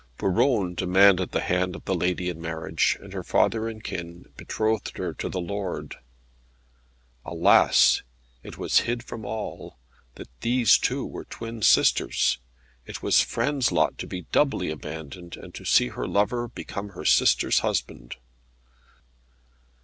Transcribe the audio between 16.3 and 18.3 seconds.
become her sister's husband.